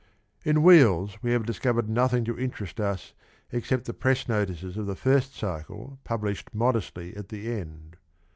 In 0.43 0.55
W 0.55 0.71
T 0.73 0.79
heels' 0.79 1.17
we 1.21 1.31
have 1.33 1.45
discovered 1.45 1.87
nothing 1.87 2.25
to 2.25 2.35
interest 2.39 2.79
us 2.79 3.13
except 3.51 3.85
the 3.85 3.93
press 3.93 4.27
notices 4.27 4.75
of 4.75 4.87
the 4.87 4.95
first 4.95 5.35
cycle 5.35 5.99
published 6.03 6.51
modestly 6.55 7.15
at 7.15 7.29
the 7.29 7.51
end. 7.53 7.97